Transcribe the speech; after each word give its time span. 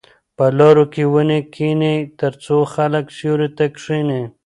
په 0.37 0.45
لارو 0.57 0.85
کې 0.93 1.03
ونې 1.13 1.39
کېنئ 1.53 1.97
ترڅو 2.19 2.57
خلک 2.73 3.05
سیوري 3.17 3.49
ته 3.57 3.65
کښېني. 3.75 4.21